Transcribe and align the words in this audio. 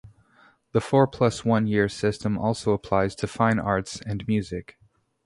The 0.71 0.81
four-plus-one-year 0.81 1.87
system 1.87 2.35
also 2.35 2.71
applies 2.71 3.13
to 3.17 3.27
fine 3.27 3.59
arts 3.59 4.01
and 4.03 4.27
music. 4.27 4.79